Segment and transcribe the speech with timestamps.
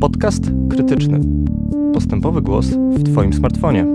[0.00, 1.20] Podcast krytyczny.
[1.94, 3.86] Postępowy głos w Twoim smartfonie.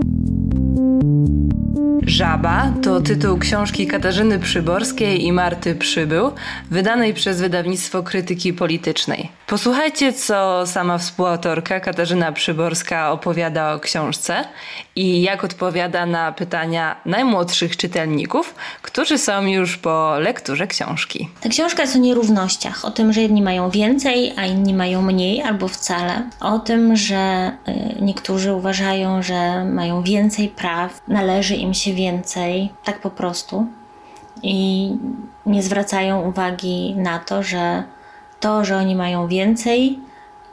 [2.02, 6.30] Żaba to tytuł książki Katarzyny Przyborskiej i Marty Przybył,
[6.70, 9.28] wydanej przez wydawnictwo krytyki politycznej.
[9.46, 14.44] Posłuchajcie, co sama współautorka Katarzyna Przyborska opowiada o książce
[14.96, 21.28] i jak odpowiada na pytania najmłodszych czytelników, którzy są już po lekturze książki.
[21.40, 25.42] Ta książka jest o nierównościach, o tym, że jedni mają więcej, a inni mają mniej
[25.42, 31.92] albo wcale, o tym, że y, niektórzy uważają, że mają więcej praw, należy im się
[31.92, 33.66] więcej, tak po prostu.
[34.42, 34.90] I
[35.46, 37.95] nie zwracają uwagi na to, że
[38.46, 39.98] to, że oni mają więcej,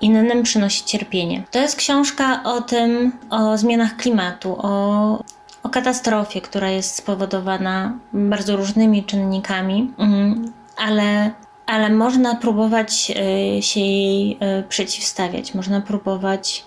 [0.02, 1.44] innym przynosi cierpienie.
[1.52, 5.24] To jest książka o tym, o zmianach klimatu, o,
[5.64, 11.32] o katastrofie, która jest spowodowana bardzo różnymi czynnikami, mm, ale,
[11.66, 13.12] ale można próbować
[13.58, 16.66] y, się jej y, przeciwstawiać, można próbować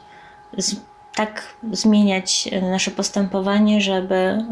[0.58, 0.76] z,
[1.14, 1.42] tak
[1.72, 4.44] zmieniać y, nasze postępowanie, żeby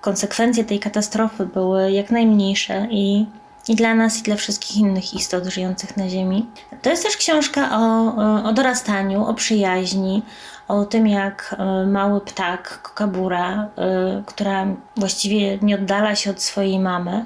[0.00, 3.26] konsekwencje tej katastrofy były jak najmniejsze i
[3.68, 6.46] i dla nas, i dla wszystkich innych istot żyjących na Ziemi.
[6.82, 10.22] To jest też książka o, o dorastaniu, o przyjaźni,
[10.68, 16.78] o tym, jak e, mały ptak, kokabura, e, która właściwie nie oddala się od swojej
[16.78, 17.24] mamy,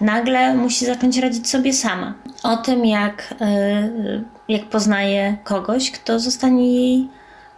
[0.00, 2.14] nagle musi zacząć radzić sobie sama.
[2.42, 3.90] O tym, jak, e,
[4.48, 7.08] jak poznaje kogoś, kto zostanie jej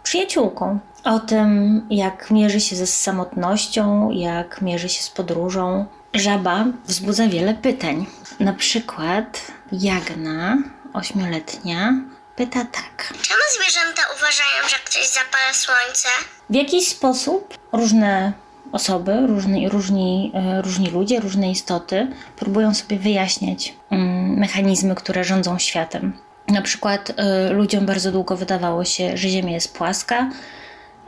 [0.03, 0.79] przyjaciółką.
[1.03, 5.85] O tym, jak mierzy się ze samotnością, jak mierzy się z podróżą,
[6.17, 8.05] Żaba wzbudza wiele pytań.
[8.39, 10.57] Na przykład Jagna,
[10.93, 11.93] ośmioletnia,
[12.35, 13.13] pyta tak.
[13.21, 16.09] Czemu zwierzęta uważają, że ktoś zapala słońce?
[16.49, 18.33] W jakiś sposób różne
[18.71, 25.59] osoby, różni, różni, e, różni ludzie, różne istoty próbują sobie wyjaśniać mm, mechanizmy, które rządzą
[25.59, 26.13] światem.
[26.47, 27.13] Na przykład y,
[27.53, 30.29] ludziom bardzo długo wydawało się, że Ziemia jest płaska,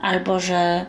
[0.02, 0.86] albo że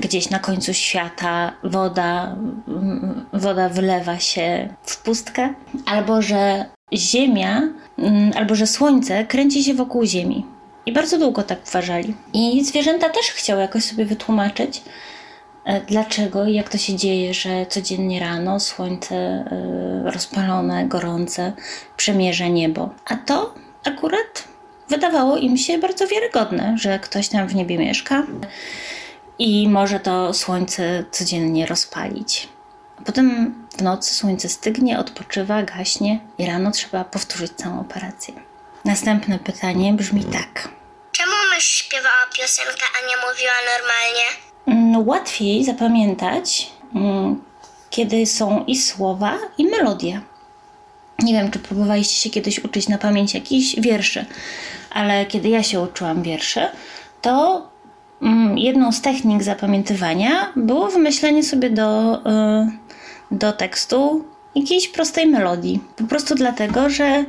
[0.00, 2.36] gdzieś na końcu świata woda,
[2.68, 5.54] mm, woda wylewa się w pustkę,
[5.86, 7.62] albo że Ziemia,
[7.98, 10.46] mm, albo że Słońce kręci się wokół Ziemi.
[10.86, 12.14] I bardzo długo tak uważali.
[12.32, 14.82] I zwierzęta też chciały jakoś sobie wytłumaczyć,
[15.64, 21.52] e, dlaczego i jak to się dzieje, że codziennie rano słońce e, rozpalone, gorące
[21.96, 22.90] przemierza niebo.
[23.04, 23.54] A to
[23.84, 24.44] akurat
[24.88, 28.26] wydawało im się bardzo wiarygodne, że ktoś tam w niebie mieszka
[29.40, 32.48] i może to słońce codziennie rozpalić.
[33.06, 38.34] Potem w nocy słońce stygnie, odpoczywa, gaśnie i rano trzeba powtórzyć całą operację.
[38.84, 40.68] Następne pytanie brzmi tak.
[41.12, 44.26] Czemu mysz śpiewała piosenkę, a nie mówiła normalnie?
[44.66, 47.42] Mm, łatwiej zapamiętać, mm,
[47.90, 50.20] kiedy są i słowa, i melodia.
[51.18, 54.26] Nie wiem, czy próbowaliście się kiedyś uczyć na pamięć jakichś wierszy,
[54.90, 56.68] ale kiedy ja się uczyłam wierszy,
[57.22, 57.69] to
[58.56, 62.20] jedną z technik zapamiętywania było wymyślenie sobie do, y,
[63.30, 65.80] do tekstu jakiejś prostej melodii.
[65.96, 67.24] Po prostu dlatego, że,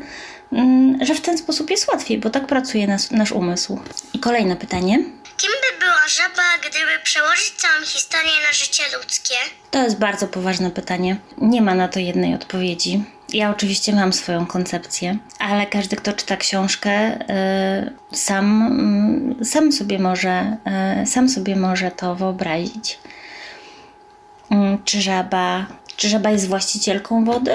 [0.52, 3.80] mm, że w ten sposób jest łatwiej, bo tak pracuje nas, nasz umysł.
[4.14, 4.98] I kolejne pytanie.
[5.38, 9.36] Kim by była żaba, gdyby przełożyć całą historię na życie ludzkie?
[9.72, 11.18] To jest bardzo poważne pytanie.
[11.38, 13.04] Nie ma na to jednej odpowiedzi.
[13.34, 17.20] Ja oczywiście mam swoją koncepcję, ale każdy, kto czyta książkę,
[18.12, 20.58] y, sam, y, sam, sobie może,
[21.04, 23.00] y, sam sobie może to wyobrazić.
[24.50, 25.66] Mm, czy żaba,
[25.98, 27.52] czy żaba jest właścicielką wody?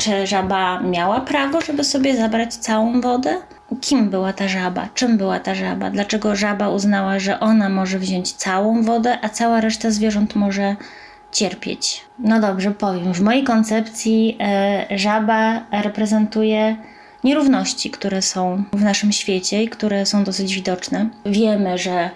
[0.00, 3.40] Czy żaba miała prawo, żeby sobie zabrać całą wodę?
[3.80, 4.88] Kim była ta żaba?
[4.94, 5.90] Czym była ta żaba?
[5.90, 10.76] Dlaczego żaba uznała, że ona może wziąć całą wodę, a cała reszta zwierząt może
[11.32, 12.04] cierpieć.
[12.18, 13.14] No dobrze, powiem.
[13.14, 16.76] W mojej koncepcji e, żaba reprezentuje
[17.24, 21.08] nierówności, które są w naszym świecie i które są dosyć widoczne.
[21.26, 22.10] Wiemy, że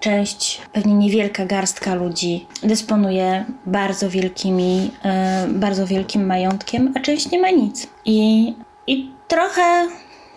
[0.00, 7.40] część, pewnie niewielka garstka ludzi dysponuje bardzo wielkimi, e, bardzo wielkim majątkiem, a część nie
[7.40, 7.86] ma nic.
[8.04, 8.54] I,
[8.86, 9.88] i trochę,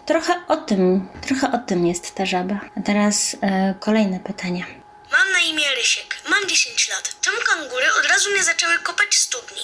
[0.06, 2.60] trochę o tym, trochę o tym jest ta żaba.
[2.78, 4.81] A teraz e, kolejne pytania.
[5.34, 7.16] Na imię Rysiek, mam 10 lat.
[7.22, 9.62] Czemu kangury od razu nie zaczęły kopać studni?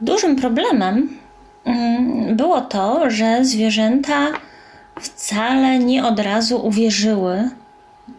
[0.00, 1.18] Dużym problemem
[1.64, 4.32] mm, było to, że zwierzęta
[5.00, 7.50] wcale nie od razu uwierzyły,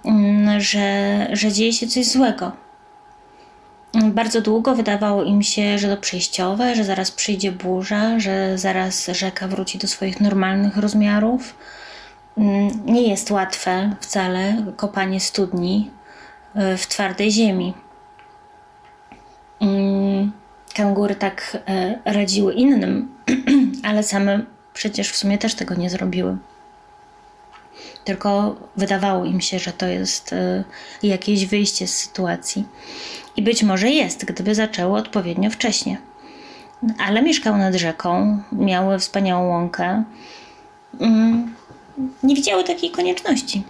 [0.06, 2.52] mm, że, że dzieje się coś złego.
[3.94, 9.48] Bardzo długo wydawało im się, że to przejściowe, że zaraz przyjdzie burza, że zaraz rzeka
[9.48, 11.56] wróci do swoich normalnych rozmiarów.
[12.38, 15.92] Mm, nie jest łatwe wcale kopanie studni,
[16.56, 17.74] w twardej ziemi.
[19.62, 20.32] Mm,
[20.76, 23.16] kangury tak e, radziły innym,
[23.88, 26.38] ale same przecież w sumie też tego nie zrobiły.
[28.04, 30.64] Tylko wydawało im się, że to jest y,
[31.04, 32.66] jakieś wyjście z sytuacji.
[33.38, 35.98] I być może jest, gdyby zaczęły odpowiednio wcześnie.
[37.00, 40.04] Ale mieszkały nad rzeką, miały wspaniałą łąkę.
[41.00, 41.56] Mm,
[42.24, 43.64] nie widziały takiej konieczności.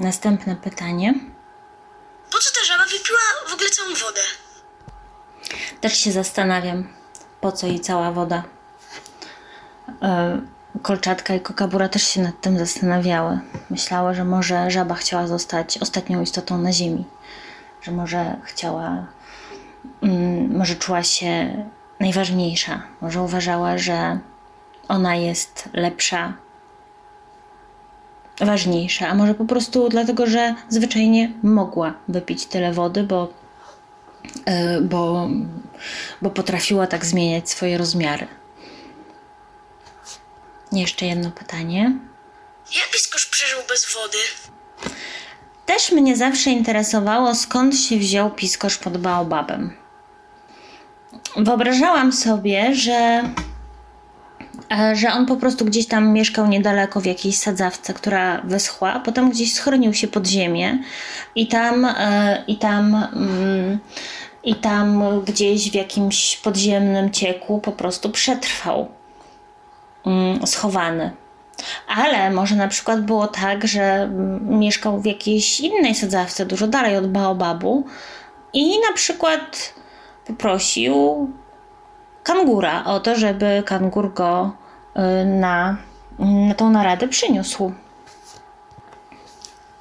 [0.00, 1.14] Następne pytanie.
[2.32, 3.18] Po co ta żaba wypiła
[3.48, 4.20] w ogóle całą wodę?
[5.80, 6.88] Też się zastanawiam,
[7.40, 8.42] po co jej cała woda.
[10.02, 10.40] E,
[10.82, 13.38] Kolczatka i Kokabura też się nad tym zastanawiały.
[13.70, 17.04] Myślały, że może żaba chciała zostać ostatnią istotą na ziemi.
[17.82, 19.06] Że może chciała,
[20.02, 21.64] mm, może czuła się
[22.00, 22.82] najważniejsza.
[23.00, 24.18] Może uważała, że
[24.88, 26.34] ona jest lepsza,
[28.40, 29.08] ważniejsza.
[29.08, 33.32] A może po prostu dlatego, że zwyczajnie mogła wypić tyle wody, bo
[34.44, 35.28] e, bo,
[36.22, 38.26] bo potrafiła tak zmieniać swoje rozmiary.
[40.72, 41.98] Jeszcze jedno pytanie.
[42.76, 44.18] Jak Piskosz przeżył bez wody?
[45.66, 49.76] Też mnie zawsze interesowało, skąd się wziął piskosz pod baobabem.
[51.36, 53.22] Wyobrażałam sobie, że,
[54.92, 59.54] że on po prostu gdzieś tam mieszkał niedaleko w jakiejś sadzawce, która wyschła, potem gdzieś
[59.54, 60.78] schronił się pod ziemię
[61.34, 63.78] i tam, e, i tam, mm,
[64.44, 68.88] i tam gdzieś w jakimś podziemnym cieku po prostu przetrwał
[70.06, 71.10] mm, schowany.
[71.88, 76.96] Ale może na przykład było tak, że mm, mieszkał w jakiejś innej sadzawce, dużo dalej
[76.96, 77.86] od baobabu
[78.52, 79.74] i na przykład
[80.26, 81.28] poprosił
[82.22, 84.50] kangura o to, żeby kangur go
[84.96, 85.76] y, na,
[86.18, 87.72] na tą naradę przyniósł.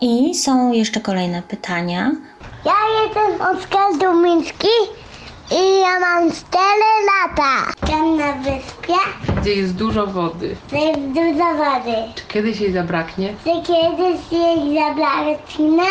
[0.02, 2.12] I są jeszcze kolejne pytania.
[2.66, 4.68] Ja jestem Oskar Dumiński
[5.52, 6.62] i ja mam 4
[7.06, 7.72] lata.
[7.88, 8.94] Tam na wyspie,
[9.42, 10.56] gdzie jest dużo wody.
[10.70, 11.94] to jest dużo wody.
[12.16, 13.34] Czy kiedyś jej zabraknie?
[13.44, 15.84] Czy kiedyś jej zabraknie?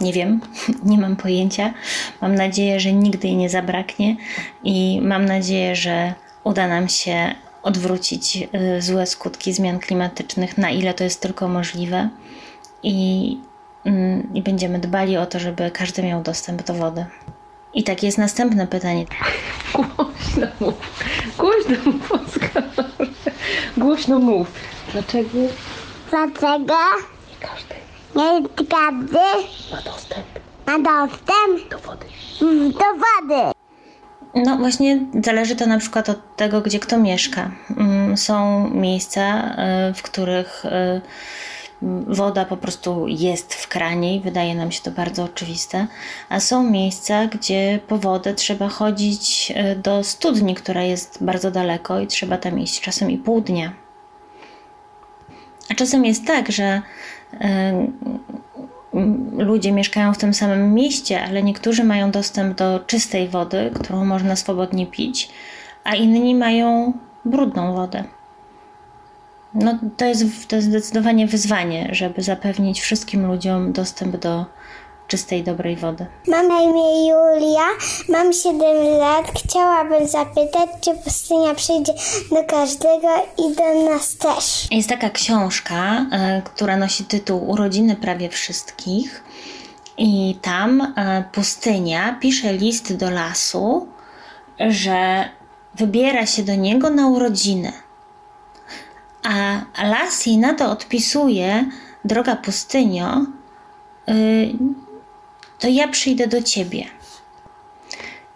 [0.00, 0.40] Nie wiem,
[0.90, 1.74] nie mam pojęcia.
[2.20, 4.16] Mam nadzieję, że nigdy jej nie zabraknie
[4.64, 6.14] i mam nadzieję, że
[6.44, 12.08] uda nam się odwrócić y, złe skutki zmian klimatycznych, na ile to jest tylko możliwe
[12.82, 13.38] i,
[13.84, 17.06] mm, i będziemy dbali o to, żeby każdy miał dostęp do wody.
[17.74, 19.04] I tak jest następne pytanie.
[19.74, 20.74] Głośno mów.
[21.38, 22.64] Głośno mów, Oskar.
[23.76, 24.52] Głośno mów.
[24.92, 25.38] Dlaczego
[26.10, 26.78] Dlaczego
[27.30, 27.83] nie każdy
[28.14, 29.18] nie każdy
[29.72, 30.26] ma dostęp
[30.66, 32.06] ma dostęp do wody?
[32.42, 33.54] mm, do wody?
[34.34, 37.50] No właśnie zależy to na przykład od tego, gdzie kto mieszka.
[37.76, 39.54] Mm, Są miejsca,
[39.90, 40.64] y, w których
[41.82, 45.86] m, woda po prostu jest w kranie i wydaje nam się to bardzo oczywiste,
[46.28, 52.00] a są miejsca, gdzie po wodę trzeba chodzić y, do studni, która jest bardzo daleko
[52.00, 53.72] i trzeba tam iść czasem i pół dnia.
[55.70, 56.82] A czasem jest tak, że
[59.38, 64.36] ludzie mieszkają w tym samym mieście, ale niektórzy mają dostęp do czystej wody, którą można
[64.36, 65.30] swobodnie pić,
[65.84, 66.92] a inni mają
[67.24, 68.04] brudną wodę.
[69.54, 74.46] No, to, jest, to jest zdecydowanie wyzwanie, żeby zapewnić wszystkim ludziom dostęp do
[75.14, 76.06] czystej, dobrej wody.
[76.28, 77.66] Mam na imię Julia,
[78.08, 78.60] mam 7
[78.98, 79.32] lat.
[79.44, 81.92] Chciałabym zapytać, czy pustynia przyjdzie
[82.30, 83.08] do każdego
[83.38, 84.66] i do nas też.
[84.70, 89.24] Jest taka książka, e, która nosi tytuł Urodziny prawie wszystkich.
[89.98, 93.88] I tam e, pustynia pisze list do lasu,
[94.60, 95.28] że
[95.74, 97.72] wybiera się do niego na urodziny.
[99.22, 101.64] A las jej na to odpisuje:
[102.04, 103.26] Droga pustynio,
[104.08, 104.83] y,
[105.58, 106.84] to ja przyjdę do ciebie.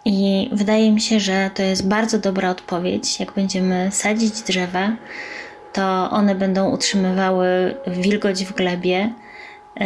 [0.05, 3.19] I wydaje mi się, że to jest bardzo dobra odpowiedź.
[3.19, 4.91] Jak będziemy sadzić drzewa,
[5.73, 9.13] to one będą utrzymywały wilgoć w glebie,
[9.77, 9.83] y,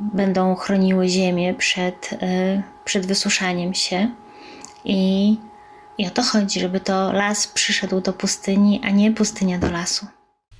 [0.00, 4.08] będą chroniły ziemię przed, y, przed wysuszaniem się.
[4.84, 5.36] I,
[5.98, 10.06] I o to chodzi, żeby to las przyszedł do pustyni, a nie pustynia do lasu.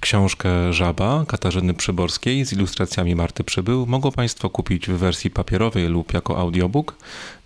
[0.09, 6.12] Książkę Żaba Katarzyny Przyborskiej z ilustracjami Marty Przybył mogą Państwo kupić w wersji papierowej lub
[6.12, 6.95] jako audiobook